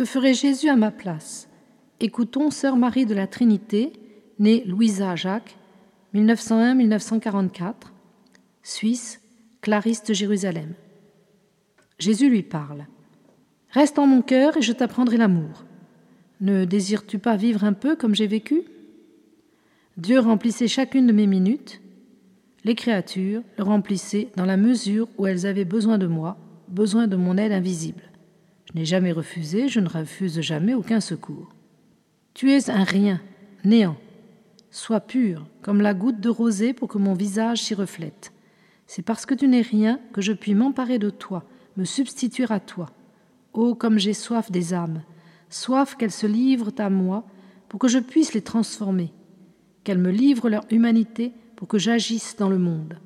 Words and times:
Que 0.00 0.06
ferait 0.06 0.32
Jésus 0.32 0.70
à 0.70 0.76
ma 0.76 0.90
place? 0.90 1.46
Écoutons 2.00 2.50
Sœur 2.50 2.78
Marie 2.78 3.04
de 3.04 3.12
la 3.12 3.26
Trinité, 3.26 3.92
née 4.38 4.64
Louisa 4.64 5.14
Jacques, 5.14 5.58
1901-1944, 6.14 7.74
Suisse, 8.62 9.20
Clarisse 9.60 10.02
de 10.04 10.14
Jérusalem. 10.14 10.72
Jésus 11.98 12.30
lui 12.30 12.42
parle. 12.42 12.86
Reste 13.72 13.98
en 13.98 14.06
mon 14.06 14.22
cœur 14.22 14.56
et 14.56 14.62
je 14.62 14.72
t'apprendrai 14.72 15.18
l'amour. 15.18 15.66
Ne 16.40 16.64
désires-tu 16.64 17.18
pas 17.18 17.36
vivre 17.36 17.64
un 17.64 17.74
peu 17.74 17.94
comme 17.94 18.14
j'ai 18.14 18.26
vécu? 18.26 18.62
Dieu 19.98 20.18
remplissait 20.18 20.66
chacune 20.66 21.08
de 21.08 21.12
mes 21.12 21.26
minutes. 21.26 21.82
Les 22.64 22.74
créatures 22.74 23.42
le 23.58 23.64
remplissaient 23.64 24.28
dans 24.34 24.46
la 24.46 24.56
mesure 24.56 25.08
où 25.18 25.26
elles 25.26 25.44
avaient 25.44 25.66
besoin 25.66 25.98
de 25.98 26.06
moi, 26.06 26.38
besoin 26.68 27.06
de 27.06 27.16
mon 27.16 27.36
aide 27.36 27.52
invisible. 27.52 28.09
Je 28.72 28.78
n'ai 28.78 28.84
jamais 28.84 29.12
refusé, 29.12 29.68
je 29.68 29.80
ne 29.80 29.88
refuse 29.88 30.40
jamais 30.40 30.74
aucun 30.74 31.00
secours. 31.00 31.48
Tu 32.34 32.52
es 32.52 32.70
un 32.70 32.84
rien, 32.84 33.20
néant. 33.64 33.96
Sois 34.70 35.00
pur, 35.00 35.46
comme 35.62 35.80
la 35.80 35.94
goutte 35.94 36.20
de 36.20 36.28
rosée 36.28 36.72
pour 36.72 36.88
que 36.88 36.98
mon 36.98 37.14
visage 37.14 37.64
s'y 37.64 37.74
reflète. 37.74 38.32
C'est 38.86 39.02
parce 39.02 39.26
que 39.26 39.34
tu 39.34 39.48
n'es 39.48 39.62
rien 39.62 39.98
que 40.12 40.20
je 40.20 40.32
puis 40.32 40.54
m'emparer 40.54 40.98
de 41.00 41.10
toi, 41.10 41.44
me 41.76 41.84
substituer 41.84 42.46
à 42.48 42.60
toi. 42.60 42.90
Oh, 43.52 43.74
comme 43.74 43.98
j'ai 43.98 44.14
soif 44.14 44.52
des 44.52 44.72
âmes, 44.72 45.02
soif 45.48 45.96
qu'elles 45.96 46.12
se 46.12 46.26
livrent 46.28 46.72
à 46.78 46.90
moi 46.90 47.24
pour 47.68 47.80
que 47.80 47.88
je 47.88 47.98
puisse 47.98 48.34
les 48.34 48.42
transformer, 48.42 49.12
qu'elles 49.82 49.98
me 49.98 50.10
livrent 50.10 50.48
leur 50.48 50.64
humanité 50.70 51.32
pour 51.56 51.66
que 51.66 51.78
j'agisse 51.78 52.36
dans 52.36 52.48
le 52.48 52.58
monde. 52.58 52.98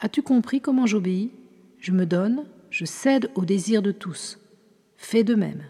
As-tu 0.00 0.22
compris 0.22 0.60
comment 0.60 0.86
j'obéis? 0.86 1.30
Je 1.78 1.92
me 1.92 2.06
donne, 2.06 2.44
je 2.70 2.84
cède 2.84 3.30
aux 3.34 3.44
désirs 3.44 3.82
de 3.82 3.92
tous. 3.92 4.38
Fais 4.96 5.24
de 5.24 5.34
même. 5.34 5.62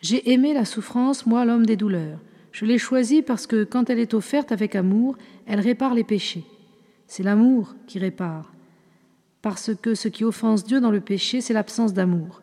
J'ai 0.00 0.32
aimé 0.32 0.54
la 0.54 0.64
souffrance, 0.64 1.26
moi 1.26 1.44
l'homme 1.44 1.66
des 1.66 1.76
douleurs. 1.76 2.20
Je 2.52 2.64
l'ai 2.64 2.78
choisie 2.78 3.22
parce 3.22 3.46
que 3.46 3.64
quand 3.64 3.90
elle 3.90 3.98
est 3.98 4.14
offerte 4.14 4.52
avec 4.52 4.76
amour, 4.76 5.16
elle 5.46 5.60
répare 5.60 5.94
les 5.94 6.04
péchés. 6.04 6.44
C'est 7.06 7.22
l'amour 7.22 7.74
qui 7.86 7.98
répare. 7.98 8.52
Parce 9.42 9.70
que 9.74 9.94
ce 9.94 10.08
qui 10.08 10.24
offense 10.24 10.64
Dieu 10.64 10.80
dans 10.80 10.90
le 10.90 11.00
péché, 11.00 11.40
c'est 11.40 11.54
l'absence 11.54 11.94
d'amour. 11.94 12.42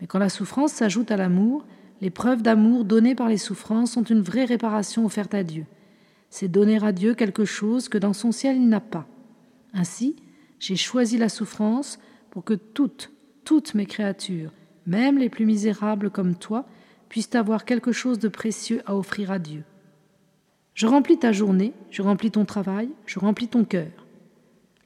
Mais 0.00 0.06
quand 0.06 0.18
la 0.18 0.28
souffrance 0.28 0.72
s'ajoute 0.72 1.10
à 1.10 1.16
l'amour, 1.16 1.64
les 2.00 2.10
preuves 2.10 2.42
d'amour 2.42 2.84
données 2.84 3.14
par 3.14 3.28
les 3.28 3.36
souffrances 3.36 3.92
sont 3.92 4.02
une 4.02 4.22
vraie 4.22 4.44
réparation 4.44 5.04
offerte 5.04 5.34
à 5.34 5.44
Dieu. 5.44 5.66
C'est 6.30 6.48
donner 6.48 6.82
à 6.82 6.92
Dieu 6.92 7.14
quelque 7.14 7.44
chose 7.44 7.88
que 7.88 7.98
dans 7.98 8.12
son 8.12 8.32
ciel 8.32 8.56
il 8.56 8.68
n'a 8.68 8.80
pas. 8.80 9.06
Ainsi, 9.72 10.16
j'ai 10.58 10.76
choisi 10.76 11.18
la 11.18 11.28
souffrance 11.28 11.98
pour 12.32 12.44
que 12.44 12.54
toutes, 12.54 13.12
toutes 13.44 13.74
mes 13.74 13.84
créatures, 13.84 14.50
même 14.86 15.18
les 15.18 15.28
plus 15.28 15.44
misérables 15.44 16.08
comme 16.08 16.34
toi, 16.34 16.64
puissent 17.10 17.34
avoir 17.34 17.66
quelque 17.66 17.92
chose 17.92 18.18
de 18.18 18.28
précieux 18.28 18.80
à 18.86 18.96
offrir 18.96 19.30
à 19.30 19.38
Dieu. 19.38 19.64
Je 20.72 20.86
remplis 20.86 21.18
ta 21.18 21.30
journée, 21.30 21.74
je 21.90 22.00
remplis 22.00 22.30
ton 22.30 22.46
travail, 22.46 22.88
je 23.04 23.18
remplis 23.18 23.48
ton 23.48 23.64
cœur. 23.64 24.06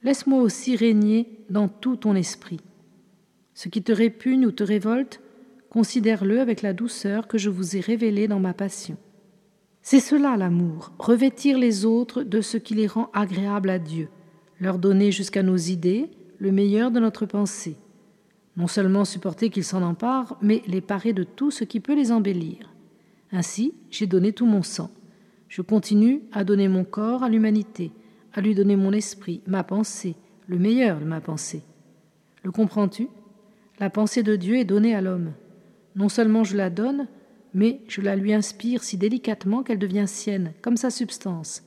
Laisse-moi 0.03 0.41
aussi 0.41 0.75
régner 0.75 1.39
dans 1.49 1.69
tout 1.69 1.95
ton 1.95 2.15
esprit. 2.15 2.59
Ce 3.53 3.69
qui 3.69 3.81
te 3.81 3.93
répugne 3.93 4.45
ou 4.45 4.51
te 4.51 4.63
révolte, 4.63 5.21
considère-le 5.69 6.41
avec 6.41 6.61
la 6.61 6.73
douceur 6.73 7.29
que 7.29 7.37
je 7.37 7.49
vous 7.49 7.77
ai 7.77 7.79
révélée 7.79 8.27
dans 8.27 8.41
ma 8.41 8.53
passion. 8.53 8.97
C'est 9.81 10.01
cela 10.01 10.35
l'amour, 10.35 10.91
revêtir 10.99 11.57
les 11.57 11.85
autres 11.85 12.23
de 12.23 12.41
ce 12.41 12.57
qui 12.57 12.73
les 12.73 12.87
rend 12.87 13.09
agréables 13.13 13.69
à 13.69 13.79
Dieu, 13.79 14.09
leur 14.59 14.79
donner 14.79 15.13
jusqu'à 15.13 15.43
nos 15.43 15.55
idées 15.55 16.11
le 16.39 16.51
meilleur 16.51 16.91
de 16.91 16.99
notre 16.99 17.25
pensée. 17.25 17.77
Non 18.55 18.67
seulement 18.67 19.05
supporter 19.05 19.49
qu'ils 19.49 19.63
s'en 19.63 19.83
emparent, 19.83 20.37
mais 20.41 20.63
les 20.67 20.81
parer 20.81 21.13
de 21.13 21.23
tout 21.23 21.51
ce 21.51 21.63
qui 21.63 21.79
peut 21.79 21.95
les 21.95 22.11
embellir. 22.11 22.71
Ainsi, 23.31 23.73
j'ai 23.89 24.07
donné 24.07 24.33
tout 24.33 24.45
mon 24.45 24.63
sang. 24.63 24.89
Je 25.49 25.61
continue 25.61 26.21
à 26.31 26.43
donner 26.43 26.67
mon 26.67 26.83
corps 26.83 27.23
à 27.23 27.29
l'humanité, 27.29 27.91
à 28.33 28.41
lui 28.41 28.55
donner 28.55 28.75
mon 28.75 28.93
esprit, 28.93 29.41
ma 29.47 29.63
pensée, 29.63 30.15
le 30.47 30.57
meilleur 30.57 30.99
de 30.99 31.05
ma 31.05 31.21
pensée. 31.21 31.61
Le 32.43 32.51
comprends-tu? 32.51 33.07
La 33.79 33.89
pensée 33.89 34.23
de 34.23 34.35
Dieu 34.35 34.57
est 34.57 34.65
donnée 34.65 34.95
à 34.95 35.01
l'homme. 35.01 35.33
Non 35.95 36.09
seulement 36.09 36.43
je 36.43 36.57
la 36.57 36.69
donne, 36.69 37.07
mais 37.53 37.81
je 37.87 38.01
la 38.01 38.15
lui 38.15 38.33
inspire 38.33 38.83
si 38.83 38.97
délicatement 38.97 39.63
qu'elle 39.63 39.79
devient 39.79 40.07
sienne, 40.07 40.53
comme 40.61 40.77
sa 40.77 40.89
substance. 40.89 41.63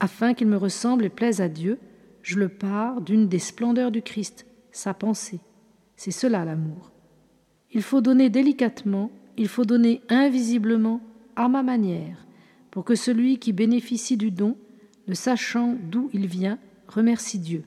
Afin 0.00 0.34
qu'il 0.34 0.46
me 0.46 0.56
ressemble 0.56 1.04
et 1.04 1.10
plaise 1.10 1.40
à 1.40 1.48
Dieu, 1.48 1.78
je 2.28 2.38
le 2.38 2.50
pars 2.50 3.00
d'une 3.00 3.26
des 3.26 3.38
splendeurs 3.38 3.90
du 3.90 4.02
Christ, 4.02 4.44
sa 4.70 4.92
pensée. 4.92 5.40
C'est 5.96 6.10
cela 6.10 6.44
l'amour. 6.44 6.92
Il 7.72 7.80
faut 7.80 8.02
donner 8.02 8.28
délicatement, 8.28 9.10
il 9.38 9.48
faut 9.48 9.64
donner 9.64 10.02
invisiblement, 10.10 11.00
à 11.36 11.48
ma 11.48 11.62
manière, 11.62 12.26
pour 12.70 12.84
que 12.84 12.96
celui 12.96 13.38
qui 13.38 13.54
bénéficie 13.54 14.18
du 14.18 14.30
don, 14.30 14.58
ne 15.06 15.14
sachant 15.14 15.78
d'où 15.90 16.10
il 16.12 16.26
vient, 16.26 16.58
remercie 16.86 17.38
Dieu. 17.38 17.64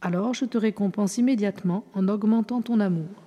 Alors 0.00 0.32
je 0.32 0.46
te 0.46 0.56
récompense 0.56 1.18
immédiatement 1.18 1.84
en 1.92 2.08
augmentant 2.08 2.62
ton 2.62 2.80
amour. 2.80 3.23